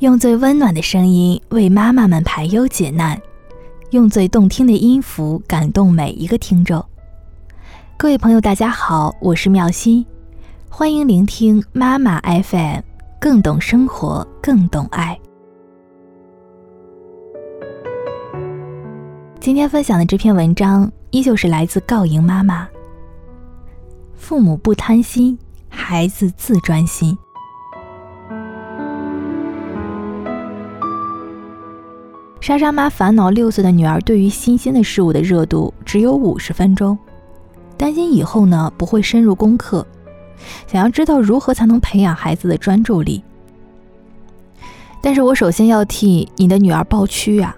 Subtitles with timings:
[0.00, 3.20] 用最温暖的声音为妈妈们排忧解难，
[3.90, 6.84] 用最动听的音符感动每一个听众。
[7.96, 10.04] 各位朋友，大家好，我是妙心，
[10.68, 12.80] 欢迎聆听妈妈 FM，
[13.20, 15.16] 更懂生活，更懂爱。
[19.38, 22.68] 今天分享的这篇文章依旧是来自告赢妈妈。
[24.16, 25.38] 父母不贪心，
[25.68, 27.16] 孩子自专心。
[32.44, 36.98] 莎莎妈烦恼六岁的女儿对于新鲜的事物的热度只有五十分钟，
[37.78, 39.86] 担心以后呢不会深入功课，
[40.66, 43.24] 想要知道如何才能培养孩子的专注力。
[45.00, 47.56] 但是我首先要替你的女儿抱屈啊，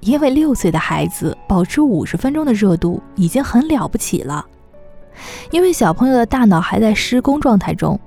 [0.00, 4.44] 因为六岁的孩子保持五十分钟的热度已经很了不起了，
[5.50, 7.98] 因为小朋友的大脑还在施工状态中，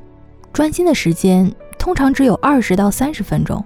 [0.54, 3.66] 专心的时间通常只有二十到三十分钟。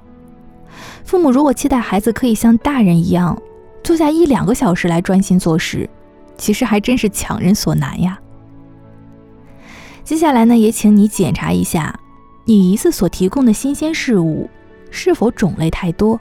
[1.07, 3.41] 父母如果期待孩子可以像大人一样
[3.81, 5.89] 坐下一两个小时来专心做事，
[6.37, 8.19] 其实还真是强人所难呀。
[10.03, 11.97] 接下来呢，也请你检查一下，
[12.43, 14.49] 你一次所提供的新鲜事物
[14.91, 16.19] 是否种类太多。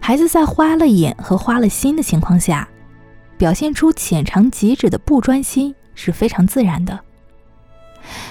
[0.00, 2.68] 孩子在花了眼和花了心的情况下，
[3.38, 7.00] 表现出浅尝即止的不专心是非常自然的。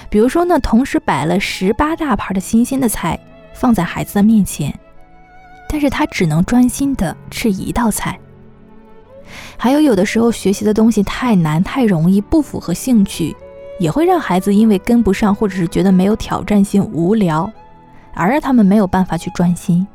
[0.07, 3.19] 比如说呢，同时摆了十八大盘的新鲜的菜
[3.55, 4.71] 放在孩子的面前。
[5.71, 8.19] 但是他只能专心的吃一道菜。
[9.55, 13.35] 还有有的时候学习的东西太难太容易不符合兴趣，
[13.79, 17.49] 也会让孩子因为跟不上或者是觉得没有挑战性无聊，
[18.15, 19.85] 而让他们没有办法去专心。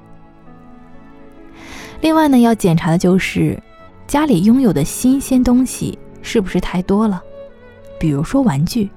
[2.01, 3.61] 另外呢，要检查的就是
[4.07, 7.21] 家里拥有的新鲜东西是不是太多了，
[7.99, 8.89] 比如说玩具。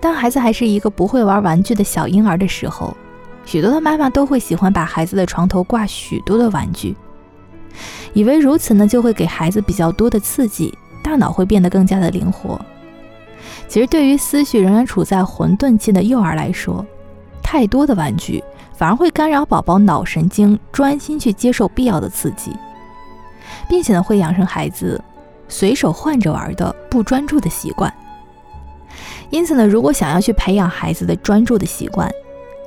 [0.00, 2.96] 当孩子还是一个不会玩玩具的小婴儿的时候。
[3.44, 6.96] 许多的妈妈都会喜欢把孩子的床头挂许多的玩具，
[8.12, 12.60] 以为如此呢就会给孩子比较多的刺激，大脑会变得更加的灵活。
[13.68, 16.84] 其实对于思绪仍然处在混沌期的幼儿来说，
[17.42, 18.42] 太多的玩具
[18.74, 22.50] 反而会干扰宝宝脑神经专心去接受必要的刺激，
[23.68, 25.02] 并且呢会养成孩子
[25.48, 27.92] 随手换着玩的不专注的习惯。
[29.30, 32.10] 因此呢，如果想要去培养孩子的专注的习惯，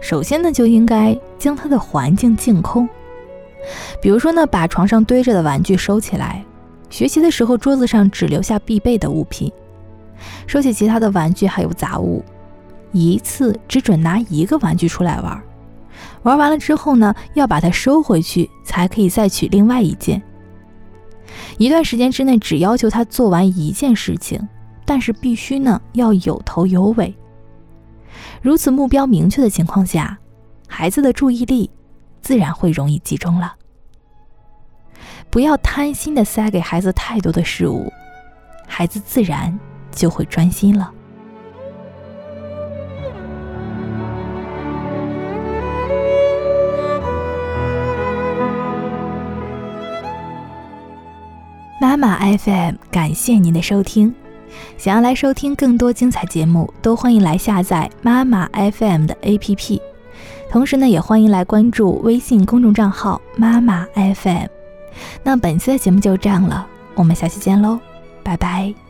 [0.08, 2.88] 首先呢，就应该将他的环境净空。
[4.02, 6.46] 比如说呢，把床上堆着的玩具收起来，
[6.90, 9.52] 学习的时候桌子上只留下必备的物品，
[10.48, 12.24] 收起其他的玩具还有杂物，
[12.94, 15.44] 一次只准拿一个玩具出来玩。
[16.24, 20.22] 玩完了之后呢，要把它收回去，才可以再取另外一件。
[21.58, 24.40] 一段时间之内，只要求他做完一件事情，
[24.86, 27.14] 但是必须呢要有头有尾。
[28.42, 30.18] 如此目标明确的情况下，
[30.68, 31.70] 孩子的注意力
[32.22, 33.56] 自然会容易集中了。
[35.30, 37.92] 不要贪心的塞给孩子太多的事物，
[38.66, 39.58] 孩子自然
[39.92, 40.92] 就会专心了。
[51.80, 54.14] 妈妈 FM，感谢您的收听。
[54.78, 59.80] 想要来收听更多精彩节目，都欢迎来下载妈妈 FM 的 APP。
[60.50, 64.48] 同时呢，也欢迎来关注微信公众账号妈妈 FM。
[65.24, 66.66] 那本期的节目就这样了，
[66.96, 67.80] 我们下期见喽，
[68.24, 68.87] 拜拜。